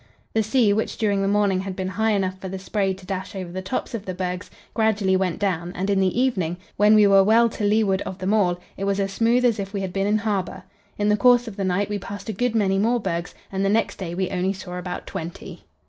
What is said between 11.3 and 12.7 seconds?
of the night we passed a good